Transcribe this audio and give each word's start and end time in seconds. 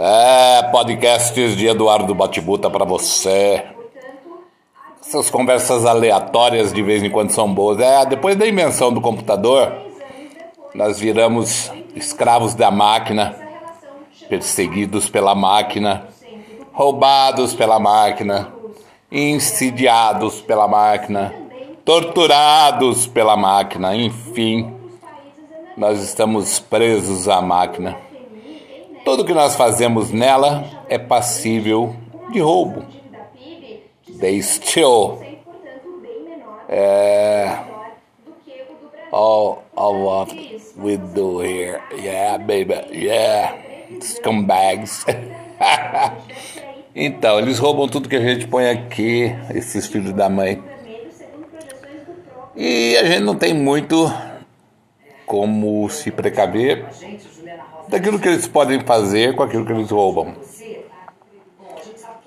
É, 0.00 0.62
podcasts 0.70 1.56
de 1.56 1.66
Eduardo 1.66 2.14
Batibuta 2.14 2.70
para 2.70 2.86
você. 2.86 3.64
Essas 5.04 5.28
conversas 5.28 5.84
aleatórias 5.84 6.72
de 6.72 6.82
vez 6.82 7.02
em 7.02 7.10
quando 7.10 7.30
são 7.30 7.52
boas. 7.52 7.78
É, 7.80 8.06
depois 8.06 8.34
da 8.36 8.48
invenção 8.48 8.90
do 8.92 9.00
computador, 9.00 9.72
nós 10.74 10.98
viramos 10.98 11.70
escravos 11.94 12.54
da 12.54 12.70
máquina, 12.70 13.36
perseguidos 14.28 15.10
pela 15.10 15.34
máquina, 15.34 16.08
roubados 16.72 17.54
pela 17.54 17.78
máquina, 17.78 18.52
insidiados 19.12 20.40
pela 20.40 20.66
máquina, 20.66 21.34
torturados 21.84 23.06
pela 23.06 23.36
máquina, 23.36 23.94
enfim, 23.94 24.74
nós 25.76 26.00
estamos 26.02 26.58
presos 26.58 27.28
à 27.28 27.42
máquina. 27.42 28.07
Tudo 29.08 29.24
que 29.24 29.32
nós 29.32 29.56
fazemos 29.56 30.10
nela 30.10 30.84
é 30.86 30.98
passível 30.98 31.96
de 32.30 32.40
roubo. 32.40 32.84
Steal. 34.42 35.22
É, 36.68 37.58
all, 39.10 39.64
all 39.74 40.02
what 40.02 40.60
we 40.76 40.98
do 40.98 41.42
here. 41.42 41.80
Yeah, 41.90 42.36
baby. 42.36 42.74
Yeah. 42.92 43.56
Scumbags. 44.02 45.06
então, 46.94 47.38
eles 47.38 47.58
roubam 47.58 47.88
tudo 47.88 48.10
que 48.10 48.16
a 48.16 48.20
gente 48.20 48.46
põe 48.46 48.68
aqui, 48.68 49.34
esses 49.54 49.86
filhos 49.86 50.12
da 50.12 50.28
mãe. 50.28 50.62
E 52.54 52.94
a 52.98 53.04
gente 53.04 53.20
não 53.20 53.34
tem 53.34 53.54
muito 53.54 54.12
como 55.28 55.88
se 55.90 56.10
precaver 56.10 56.86
daquilo 57.86 58.18
que 58.18 58.26
eles 58.26 58.48
podem 58.48 58.80
fazer 58.80 59.36
com 59.36 59.42
aquilo 59.42 59.64
que 59.64 59.72
eles 59.72 59.90
roubam. 59.90 60.34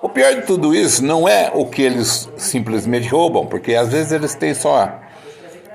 O 0.01 0.07
pior 0.07 0.33
de 0.35 0.43
tudo 0.43 0.73
isso 0.73 1.03
não 1.03 1.27
é 1.27 1.51
o 1.53 1.65
que 1.65 1.81
eles 1.81 2.29
simplesmente 2.37 3.09
roubam, 3.09 3.45
porque 3.45 3.75
às 3.75 3.89
vezes 3.89 4.11
eles 4.11 4.33
têm 4.35 4.53
só 4.53 4.99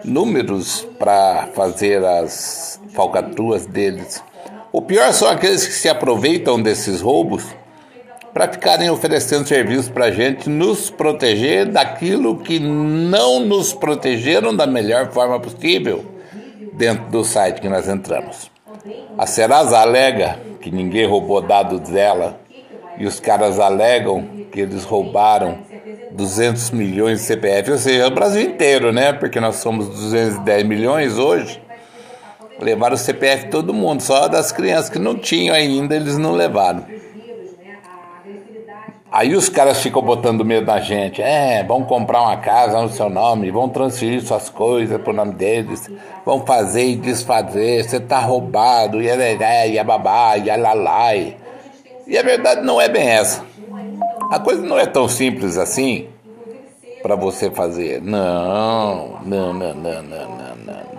números 0.05 0.87
para 0.99 1.49
fazer 1.55 2.05
as 2.05 2.81
falcatruas 2.93 3.67
deles. 3.67 4.23
O 4.73 4.81
pior 4.81 5.13
são 5.13 5.29
aqueles 5.29 5.67
que 5.67 5.73
se 5.73 5.89
aproveitam 5.89 6.61
desses 6.61 7.01
roubos 7.01 7.45
para 8.33 8.53
ficarem 8.53 8.91
oferecendo 8.91 9.47
serviço 9.47 9.91
para 9.93 10.07
a 10.07 10.11
gente 10.11 10.49
nos 10.49 10.91
proteger 10.91 11.67
daquilo 11.67 12.39
que 12.39 12.59
não 12.59 13.41
nos 13.41 13.73
protegeram 13.73 14.55
da 14.55 14.67
melhor 14.67 15.11
forma 15.11 15.41
possível 15.41 16.16
dentro 16.77 17.07
do 17.07 17.25
site 17.25 17.61
que 17.61 17.69
nós 17.69 17.89
entramos. 17.89 18.51
A 19.19 19.27
Serasa 19.27 19.79
alega 19.79 20.39
que 20.61 20.71
ninguém 20.71 21.07
roubou 21.07 21.41
dados 21.41 21.81
dela 21.81 22.39
e 22.99 23.07
os 23.07 23.19
caras 23.19 23.59
alegam 23.59 24.27
que 24.53 24.61
eles 24.61 24.85
roubaram 24.85 25.59
200 26.13 26.71
milhões 26.71 27.21
de 27.21 27.25
CPF, 27.27 27.73
ou 27.73 27.79
seja, 27.79 28.07
o 28.07 28.11
Brasil 28.11 28.43
inteiro, 28.43 28.93
né? 28.93 29.13
Porque 29.13 29.41
nós 29.41 29.57
somos 29.57 29.89
210 29.89 30.65
milhões 30.65 31.19
hoje. 31.19 31.61
Levaram 32.61 32.95
o 32.95 32.99
CPF 32.99 33.49
todo 33.49 33.75
mundo, 33.75 34.03
só 34.03 34.29
das 34.29 34.51
crianças 34.51 34.89
que 34.89 34.99
não 34.99 35.15
tinham 35.15 35.55
ainda, 35.55 35.95
eles 35.95 36.17
não 36.17 36.33
levaram. 36.33 36.87
Aí 39.17 39.35
os 39.35 39.49
caras 39.49 39.81
ficam 39.81 40.03
botando 40.03 40.45
medo 40.45 40.67
na 40.67 40.79
gente. 40.79 41.23
É, 41.23 41.65
vão 41.65 41.83
comprar 41.83 42.21
uma 42.21 42.37
casa 42.37 42.83
no 42.83 42.91
seu 42.91 43.09
nome, 43.09 43.51
vão 43.51 43.67
transferir 43.67 44.21
suas 44.21 44.51
coisas 44.51 45.01
pro 45.01 45.15
nome 45.15 45.33
deles, 45.33 45.91
vão 46.23 46.45
fazer 46.45 46.85
e 46.85 46.97
desfazer, 46.97 47.83
você 47.83 47.99
tá 47.99 48.19
roubado, 48.19 49.01
e 49.01 49.09
é 49.09 49.71
e 49.71 49.83
babá, 49.83 50.37
e 50.37 50.55
lalai. 50.55 51.35
E 52.07 52.19
a 52.19 52.23
verdade 52.23 52.61
não 52.61 52.79
é 52.79 52.91
bem 52.91 53.09
essa. 53.09 53.43
A 54.31 54.39
coisa 54.39 54.61
não 54.61 54.79
é 54.79 54.85
tão 54.85 55.09
simples 55.09 55.57
assim 55.57 56.09
para 57.03 57.17
você 57.17 57.51
fazer. 57.51 58.03
Não, 58.03 59.19
não, 59.25 59.51
não, 59.55 59.75
não, 59.75 60.03
não, 60.03 60.29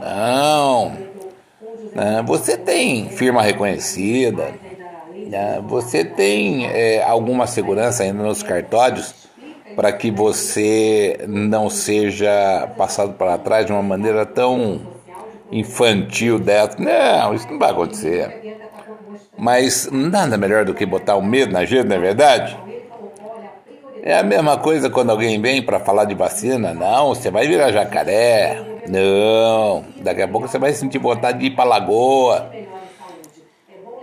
não, 0.01 0.91
não. 1.93 2.23
Você 2.25 2.57
tem 2.57 3.09
firma 3.09 3.43
reconhecida 3.43 4.45
né? 4.45 4.66
Você 5.67 6.05
tem 6.05 6.65
é, 6.67 7.03
alguma 7.03 7.47
segurança 7.47 8.03
ainda 8.03 8.23
nos 8.23 8.43
cartórios 8.43 9.13
para 9.75 9.91
que 9.91 10.09
você 10.09 11.19
não 11.27 11.69
seja 11.69 12.67
passado 12.77 13.13
para 13.13 13.37
trás 13.37 13.65
de 13.65 13.71
uma 13.71 13.83
maneira 13.83 14.25
tão 14.25 14.81
infantil 15.51 16.39
dessa? 16.39 16.77
Não, 16.79 17.33
isso 17.33 17.47
não 17.49 17.59
vai 17.59 17.71
acontecer. 17.71 18.57
Mas 19.37 19.87
nada 19.91 20.37
melhor 20.37 20.65
do 20.65 20.73
que 20.73 20.85
botar 20.85 21.15
o 21.15 21.21
medo 21.21 21.53
na 21.53 21.63
gente, 21.63 21.85
não 21.85 21.95
é 21.95 21.99
verdade? 21.99 22.57
É 24.01 24.17
a 24.17 24.23
mesma 24.23 24.57
coisa 24.57 24.89
quando 24.89 25.09
alguém 25.09 25.39
vem 25.39 25.61
para 25.61 25.79
falar 25.79 26.05
de 26.05 26.15
vacina. 26.15 26.73
Não, 26.73 27.09
você 27.09 27.29
vai 27.29 27.47
virar 27.47 27.71
jacaré. 27.71 28.57
Não, 28.87 29.83
daqui 29.97 30.21
a 30.21 30.27
pouco 30.27 30.47
você 30.47 30.57
vai 30.57 30.71
sentir 30.73 30.97
vontade 30.97 31.39
de 31.39 31.47
ir 31.47 31.51
para 31.51 31.65
lagoa. 31.65 32.49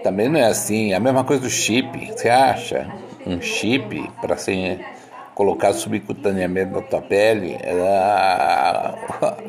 Também 0.04 0.28
não 0.28 0.38
é 0.38 0.44
assim. 0.44 0.92
É 0.92 0.96
a 0.96 1.00
mesma 1.00 1.24
coisa 1.24 1.42
do 1.42 1.50
chip. 1.50 2.12
Você 2.12 2.28
acha 2.28 2.92
um 3.26 3.40
chip 3.40 4.10
para 4.20 4.36
ser 4.36 4.86
colocar 5.34 5.72
subcutaneamente 5.72 6.70
na 6.72 6.82
tua 6.82 7.00
pele? 7.00 7.56
A, 7.90 8.98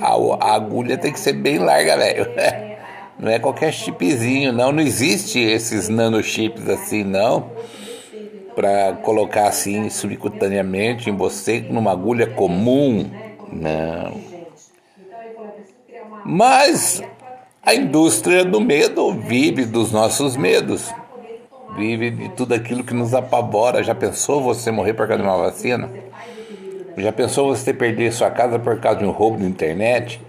a, 0.02 0.14
a 0.40 0.56
agulha 0.56 0.98
tem 0.98 1.12
que 1.14 1.20
ser 1.20 1.34
bem 1.34 1.60
larga, 1.60 1.98
velho. 1.98 2.28
Não 3.20 3.32
é 3.32 3.40
qualquer 3.40 3.74
chipzinho, 3.74 4.52
não. 4.54 4.74
Não 4.74 4.84
existe 4.84 5.40
esses 5.40 5.88
nanochips 5.90 6.68
assim, 6.70 7.04
não. 7.06 7.54
Para 8.56 8.94
colocar 9.04 9.48
assim 9.48 9.90
subcutaneamente 9.90 11.10
em 11.10 11.16
você 11.16 11.66
numa 11.70 11.92
agulha 11.94 12.28
comum. 12.28 13.10
Não. 13.52 14.22
Mas 16.26 17.02
a 17.66 17.74
indústria 17.74 18.46
do 18.46 18.62
medo 18.62 19.12
vive 19.14 19.66
dos 19.66 19.92
nossos 19.92 20.38
medos, 20.38 20.94
vive 21.76 22.12
de 22.12 22.30
tudo 22.30 22.54
aquilo 22.54 22.84
que 22.84 22.94
nos 22.94 23.12
apavora. 23.14 23.84
Já 23.84 23.96
pensou 23.96 24.40
você 24.40 24.70
morrer 24.70 24.94
por 24.94 25.08
causa 25.08 25.24
de 25.24 25.28
uma 25.28 25.38
vacina? 25.38 25.90
Já 26.96 27.12
pensou 27.12 27.48
você 27.48 27.74
perder 27.74 28.14
sua 28.14 28.30
casa 28.30 28.60
por 28.60 28.80
causa 28.80 29.00
de 29.00 29.06
um 29.06 29.10
roubo 29.10 29.40
na 29.40 29.48
internet? 29.48 30.22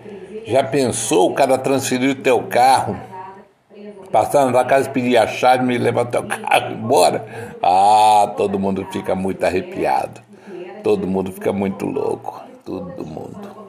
Já 0.46 0.64
pensou 0.64 1.30
o 1.30 1.34
cara 1.34 1.58
transferir 1.58 2.10
o 2.10 2.14
teu 2.14 2.42
carro, 2.44 2.96
passar 4.10 4.50
na 4.50 4.64
casa, 4.64 4.88
pedir 4.88 5.18
a 5.18 5.26
chave 5.26 5.74
e 5.74 5.78
levar 5.78 6.06
o 6.06 6.10
teu 6.10 6.24
carro 6.24 6.72
embora? 6.72 7.52
Ah, 7.62 8.32
todo 8.34 8.58
mundo 8.58 8.86
fica 8.90 9.14
muito 9.14 9.44
arrepiado. 9.44 10.22
Todo 10.82 11.06
mundo 11.06 11.30
fica 11.32 11.52
muito 11.52 11.84
louco. 11.84 12.42
Todo 12.64 13.04
mundo. 13.04 13.65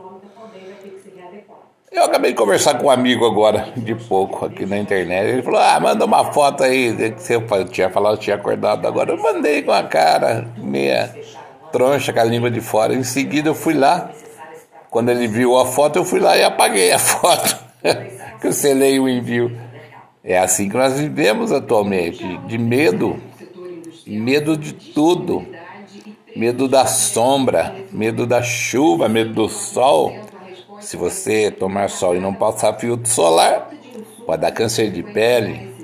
Eu 1.90 2.03
acabei 2.03 2.31
de 2.31 2.38
conversar 2.38 2.78
com 2.78 2.88
um 2.88 2.90
amigo 2.90 3.25
agora, 3.25 3.72
de 3.78 3.96
pouco, 3.96 4.46
aqui 4.46 4.66
na 4.66 4.78
internet. 4.78 5.30
Ele 5.30 5.42
falou: 5.42 5.59
Ah, 5.59 5.80
manda 5.80 6.03
uma 6.03 6.34
foto 6.34 6.64
aí. 6.64 6.94
Eu 7.30 7.66
tinha 7.66 7.90
falado, 7.90 8.20
tinha 8.20 8.36
acordado 8.36 8.86
agora. 8.86 9.14
Eu 9.14 9.18
mandei 9.18 9.62
com 9.62 9.72
a 9.72 9.84
cara 9.84 10.50
meia 10.58 11.16
troncha, 11.72 12.12
com 12.12 12.20
a 12.20 12.25
língua 12.25 12.52
de 12.52 12.59
fora. 12.59 12.94
Em 12.94 13.03
seguida, 13.03 13.48
eu 13.50 13.56
fui 13.56 13.74
lá. 13.74 14.12
Quando 14.90 15.09
ele 15.09 15.28
viu 15.28 15.58
a 15.58 15.66
foto, 15.66 15.98
eu 15.98 16.03
fui 16.03 16.20
lá 16.20 16.36
e 16.36 16.44
apaguei 16.44 16.92
a 16.92 17.00
foto. 17.00 17.58
Cancelei 18.42 19.00
o 19.00 19.08
envio. 19.08 19.58
É 20.24 20.38
assim 20.38 20.68
que 20.68 20.75
nós 20.75 21.00
vivemos 21.00 21.54
atualmente: 21.54 22.38
de 22.40 22.58
medo, 22.58 23.18
medo 24.06 24.58
de 24.58 24.74
tudo, 24.74 25.48
medo 26.36 26.68
da 26.68 26.86
sombra, 26.86 27.74
medo 27.94 28.28
da 28.28 28.42
chuva, 28.42 29.08
medo 29.08 29.34
do 29.34 29.48
sol 29.48 30.28
se 30.80 30.96
você 30.96 31.50
tomar 31.50 31.90
sol 31.90 32.16
e 32.16 32.20
não 32.20 32.34
passar 32.34 32.74
filtro 32.74 33.10
solar, 33.10 33.70
pode 34.26 34.42
dar 34.42 34.52
câncer 34.52 34.92
de 34.92 35.04
pele. 35.04 35.76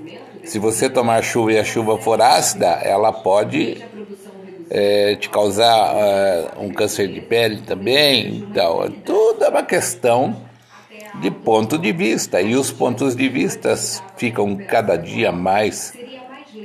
Se 0.44 0.60
você 0.60 0.90
tomar 0.90 1.24
chuva 1.24 1.54
e 1.54 1.60
a 1.60 1.64
chuva 1.64 1.98
for 1.98 2.22
ácida, 2.22 2.68
ela 2.84 3.12
pode 3.12 3.84
é, 4.70 5.16
te 5.16 5.30
causar 5.30 5.96
é, 5.96 6.48
um 6.60 6.70
câncer 6.70 7.08
de 7.08 7.22
pele 7.22 7.62
também. 7.62 8.38
Então, 8.38 8.90
tudo 9.06 9.46
é 9.46 9.50
uma 9.50 9.64
questão 9.64 10.36
de 11.22 11.32
ponto 11.32 11.78
de 11.78 11.92
vista. 11.92 12.42
E 12.42 12.56
os 12.56 12.72
pontos 12.72 13.16
de 13.16 13.30
vista 13.30 13.76
ficam 14.18 14.56
cada 14.56 14.96
dia 14.96 15.32
mais 15.32 15.94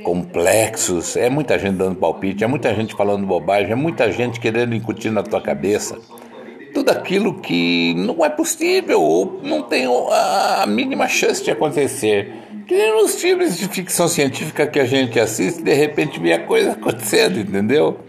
complexos. 0.03 1.15
É 1.15 1.29
muita 1.29 1.57
gente 1.57 1.77
dando 1.77 1.95
palpite, 1.95 2.43
é 2.43 2.47
muita 2.47 2.73
gente 2.75 2.93
falando 2.95 3.25
bobagem, 3.25 3.71
é 3.71 3.75
muita 3.75 4.11
gente 4.11 4.39
querendo 4.39 4.75
incutir 4.75 5.11
na 5.11 5.23
tua 5.23 5.41
cabeça 5.41 5.97
tudo 6.89 6.91
aquilo 6.91 7.33
que 7.35 7.93
não 7.95 8.25
é 8.25 8.29
possível 8.29 9.01
ou 9.01 9.39
não 9.43 9.61
tem 9.61 9.85
a 9.85 10.65
mínima 10.67 11.07
chance 11.07 11.43
de 11.43 11.51
acontecer. 11.51 12.33
Que 12.67 12.75
nem 12.75 13.01
nos 13.01 13.19
filmes 13.19 13.57
de 13.57 13.67
ficção 13.67 14.07
científica 14.07 14.67
que 14.67 14.79
a 14.79 14.85
gente 14.85 15.19
assiste, 15.19 15.61
de 15.61 15.73
repente 15.73 16.19
vê 16.19 16.33
a 16.33 16.45
coisa 16.45 16.71
acontecendo, 16.73 17.39
entendeu? 17.39 17.99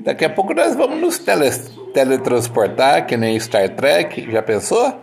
Daqui 0.00 0.24
a 0.24 0.30
pouco 0.30 0.54
nós 0.54 0.74
vamos 0.74 1.00
nos 1.00 1.18
tele, 1.18 1.50
teletransportar, 1.92 3.06
que 3.06 3.16
nem 3.16 3.38
Star 3.38 3.68
Trek, 3.70 4.30
já 4.30 4.42
pensou? 4.42 4.94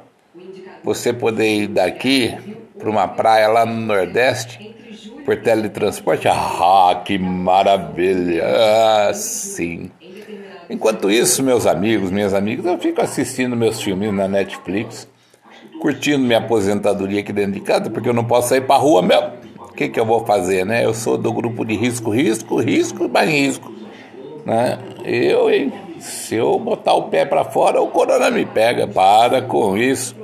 Você 0.83 1.13
poder 1.13 1.63
ir 1.63 1.67
daqui 1.67 2.35
para 2.77 2.89
uma 2.89 3.07
praia 3.07 3.47
lá 3.47 3.65
no 3.65 3.79
Nordeste 3.79 4.73
por 5.25 5.37
teletransporte. 5.37 6.27
Ah, 6.27 7.01
que 7.05 7.17
maravilha! 7.17 8.43
Ah, 8.45 9.13
sim. 9.13 9.89
Enquanto 10.73 11.11
isso, 11.11 11.43
meus 11.43 11.67
amigos, 11.67 12.09
minhas 12.09 12.33
amigas, 12.33 12.65
eu 12.65 12.79
fico 12.79 12.99
assistindo 12.99 13.55
meus 13.55 13.79
filmes 13.79 14.11
na 14.11 14.27
Netflix, 14.27 15.07
curtindo 15.79 16.25
minha 16.25 16.39
aposentadoria 16.39 17.19
aqui 17.19 17.31
dentro 17.31 17.51
de 17.51 17.59
casa, 17.59 17.91
porque 17.91 18.09
eu 18.09 18.13
não 18.13 18.23
posso 18.25 18.49
sair 18.49 18.61
para 18.61 18.77
rua 18.77 19.03
mesmo. 19.03 19.33
O 19.59 19.73
que, 19.75 19.87
que 19.87 19.99
eu 19.99 20.05
vou 20.05 20.25
fazer, 20.25 20.65
né? 20.65 20.83
Eu 20.83 20.91
sou 20.95 21.15
do 21.15 21.31
grupo 21.31 21.63
de 21.63 21.75
risco, 21.75 22.09
risco, 22.09 22.59
risco, 22.59 23.07
mais 23.07 23.29
risco. 23.29 23.71
Né? 24.47 24.79
Eu, 25.05 25.47
hein? 25.51 25.71
Se 25.99 26.33
eu 26.33 26.57
botar 26.57 26.95
o 26.95 27.03
pé 27.03 27.23
para 27.23 27.45
fora, 27.45 27.79
o 27.79 27.89
corona 27.89 28.31
me 28.31 28.43
pega. 28.43 28.87
Para 28.87 29.43
com 29.43 29.77
isso. 29.77 30.15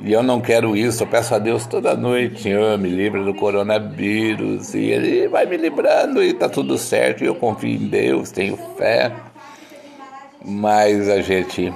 E 0.00 0.12
eu 0.12 0.22
não 0.22 0.40
quero 0.40 0.76
isso. 0.76 1.04
Eu 1.04 1.06
peço 1.06 1.32
a 1.32 1.38
Deus 1.38 1.64
toda 1.64 1.94
noite, 1.94 2.42
Senhor, 2.42 2.76
me 2.76 2.88
livre 2.88 3.22
do 3.24 3.34
coronavírus. 3.34 4.74
E 4.74 4.80
Ele 4.80 5.28
vai 5.28 5.46
me 5.46 5.56
livrando 5.56 6.24
e 6.24 6.32
tá 6.34 6.48
tudo 6.48 6.76
certo. 6.76 7.22
E 7.22 7.28
eu 7.28 7.36
confio 7.36 7.70
em 7.70 7.86
Deus, 7.86 8.32
tenho 8.32 8.56
fé. 8.76 9.12
Mas 10.44 11.08
a 11.08 11.20
gente 11.20 11.72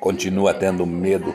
continua 0.00 0.54
tendo 0.54 0.86
medo 0.86 1.34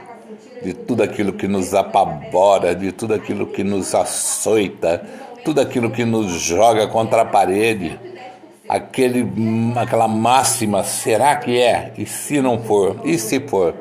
de 0.64 0.74
tudo 0.74 1.04
aquilo 1.04 1.34
que 1.34 1.48
nos 1.48 1.74
apavora, 1.74 2.76
de 2.76 2.92
tudo 2.92 3.14
aquilo 3.14 3.48
que 3.48 3.64
nos 3.64 3.94
açoita, 3.94 5.06
tudo 5.44 5.62
aquilo 5.62 5.92
que 5.92 6.04
nos 6.04 6.32
joga 6.32 6.88
contra 6.88 7.22
a 7.22 7.26
parede. 7.26 8.00
Aquele, 8.68 9.24
aquela 9.80 10.08
máxima, 10.08 10.84
será 10.84 11.36
que 11.36 11.62
é? 11.62 11.94
E 11.98 12.06
se 12.06 12.42
não 12.42 12.64
for? 12.64 13.00
E 13.04 13.18
se 13.20 13.40
for? 13.40 13.76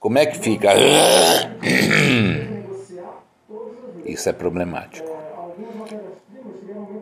Como 0.00 0.18
é 0.18 0.26
que 0.26 0.38
fica? 0.38 0.70
Isso 4.04 4.28
é 4.28 4.32
problemático. 4.32 5.08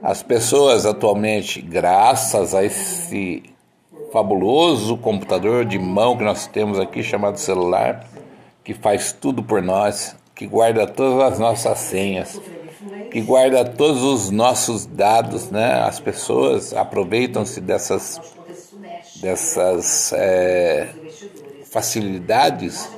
As 0.03 0.23
pessoas 0.23 0.85
atualmente, 0.85 1.63
graças 1.63 2.55
a 2.55 2.63
esse 2.63 3.43
fabuloso 4.13 4.97
computador 4.97 5.65
de 5.65 5.79
mão 5.79 6.17
que 6.17 6.25
nós 6.25 6.47
temos 6.47 6.79
aqui 6.79 7.03
chamado 7.03 7.39
celular, 7.39 8.05
que 8.65 8.75
faz 8.75 9.13
tudo 9.13 9.43
por 9.43 9.63
nós, 9.63 10.17
que 10.35 10.47
guarda 10.47 10.87
todas 10.87 11.33
as 11.33 11.39
nossas 11.39 11.79
senhas, 11.79 12.41
que 13.11 13.21
guarda 13.21 13.65
todos 13.65 14.03
os 14.03 14.31
nossos 14.31 14.87
dados, 14.87 15.51
né? 15.51 15.81
As 15.83 16.01
pessoas 16.01 16.75
aproveitam-se 16.75 17.61
dessas 17.61 18.21
dessas 19.21 20.13
é, 20.15 20.89
facilidades 21.71 22.91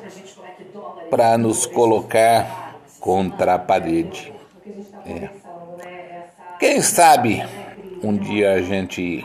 para 1.10 1.36
nos 1.36 1.66
colocar 1.66 2.78
contra 3.00 3.54
a 3.54 3.58
parede. 3.58 4.32
É. 5.04 5.28
Quem 6.60 6.80
sabe 6.80 7.44
um 8.02 8.16
dia 8.16 8.52
a 8.52 8.62
gente 8.62 9.24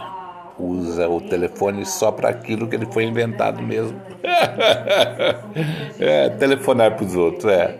usa 0.60 1.08
o 1.08 1.22
telefone 1.22 1.86
só 1.86 2.12
para 2.12 2.30
aquilo 2.30 2.68
que 2.68 2.76
ele 2.76 2.88
foi 2.88 3.06
inventado 3.06 3.62
mesmo. 3.62 4.00
é, 6.00 6.30
telefonar 6.30 6.96
para 6.96 7.06
os 7.06 7.16
outros, 7.16 7.46
é. 7.52 7.78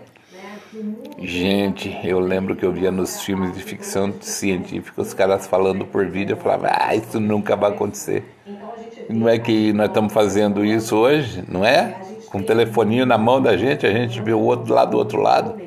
Gente, 1.20 1.98
eu 2.04 2.20
lembro 2.20 2.54
que 2.54 2.64
eu 2.64 2.72
via 2.72 2.92
nos 2.92 3.22
filmes 3.22 3.52
de 3.52 3.62
ficção 3.62 4.14
científica 4.20 5.02
os 5.02 5.12
caras 5.12 5.46
falando 5.46 5.84
por 5.84 6.06
vídeo, 6.06 6.34
eu 6.34 6.36
falava, 6.36 6.68
ah, 6.70 6.94
isso 6.94 7.18
nunca 7.18 7.56
vai 7.56 7.70
acontecer. 7.70 8.24
Não 9.08 9.28
é 9.28 9.38
que 9.38 9.72
nós 9.72 9.88
estamos 9.88 10.12
fazendo 10.12 10.64
isso 10.64 10.96
hoje, 10.96 11.42
não 11.48 11.64
é? 11.64 11.96
Com 12.30 12.38
o 12.38 12.42
telefoninho 12.42 13.04
na 13.04 13.18
mão 13.18 13.42
da 13.42 13.56
gente, 13.56 13.86
a 13.86 13.90
gente 13.90 14.20
vê 14.20 14.32
o 14.32 14.40
outro 14.40 14.72
lado 14.72 14.92
do 14.92 14.98
outro 14.98 15.20
lado. 15.20 15.60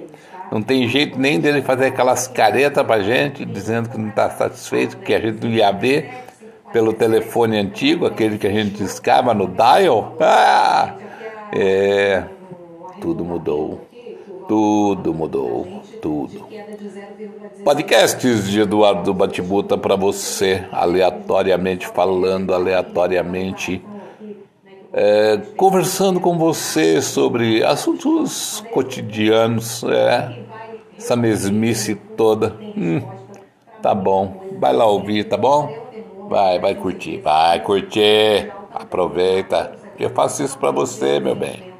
Não 0.51 0.61
tem 0.61 0.87
jeito 0.87 1.19
nem 1.19 1.39
dele 1.39 1.61
fazer 1.61 1.87
aquelas 1.87 2.27
caretas 2.27 2.85
pra 2.85 3.01
gente, 3.01 3.43
dizendo 3.43 3.89
que 3.89 3.97
não 3.97 4.09
está 4.09 4.29
satisfeito, 4.29 4.97
que 4.97 5.13
a 5.13 5.19
gente 5.19 5.43
não 5.43 5.51
ia 5.51 5.71
ver 5.71 6.30
pelo 6.71 6.93
telefone 6.93 7.57
antigo, 7.57 8.05
aquele 8.05 8.37
que 8.37 8.47
a 8.47 8.51
gente 8.51 8.71
discava 8.83 9.33
no 9.33 9.47
dial. 9.47 10.15
Ah, 10.19 10.95
é, 11.51 12.23
tudo 12.99 13.25
mudou. 13.25 13.81
Tudo 14.47 15.13
mudou. 15.13 15.67
Tudo. 16.01 16.47
Podcasts 17.63 18.49
de 18.49 18.61
Eduardo 18.61 19.13
Batibuta 19.13 19.77
para 19.77 19.95
você, 19.95 20.67
aleatoriamente 20.71 21.87
falando, 21.87 22.53
aleatoriamente. 22.53 23.85
É, 24.93 25.37
conversando 25.55 26.19
com 26.19 26.37
você 26.37 27.01
sobre 27.01 27.63
assuntos 27.63 28.65
cotidianos, 28.71 29.83
é, 29.83 30.35
essa 30.97 31.15
mesmice 31.15 31.95
toda. 31.95 32.55
Hum, 32.75 33.01
tá 33.81 33.93
bom, 33.95 34.47
vai 34.59 34.73
lá 34.73 34.85
ouvir, 34.85 35.23
tá 35.25 35.37
bom? 35.37 35.90
Vai, 36.31 36.59
vai 36.59 36.75
curtir, 36.75 37.17
vai 37.17 37.59
curtir. 37.59 38.53
Aproveita. 38.73 39.75
Eu 39.99 40.09
faço 40.11 40.41
isso 40.41 40.57
para 40.57 40.71
você, 40.71 41.19
meu 41.19 41.35
bem. 41.35 41.70